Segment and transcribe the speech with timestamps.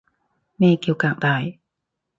[0.55, 1.43] 咩叫革大